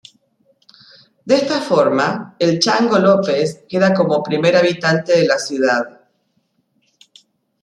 De 1.25 1.35
esta 1.35 1.61
forma, 1.61 2.35
el 2.39 2.57
"Chango" 2.57 2.97
López 2.97 3.65
queda 3.69 3.93
como 3.93 4.23
Primer 4.23 4.55
Habitante 4.57 5.11
de 5.15 5.27
la 5.27 5.37
ciudad 5.37 6.01